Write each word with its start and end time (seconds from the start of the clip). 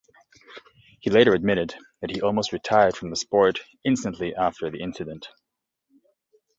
He 0.99 1.11
later 1.11 1.35
admitted 1.35 1.75
that 1.99 2.09
he 2.09 2.21
almost 2.21 2.53
retired 2.53 2.97
from 2.97 3.11
the 3.11 3.15
sport 3.15 3.59
instantly 3.83 4.33
after 4.33 4.71
the 4.71 4.81
incident. 4.81 5.27